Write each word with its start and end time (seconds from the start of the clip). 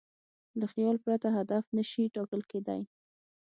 له 0.59 0.65
خیال 0.73 0.97
پرته 1.05 1.27
هدف 1.37 1.63
نهشي 1.75 2.05
ټاکل 2.15 2.41
کېدی. 2.51 2.81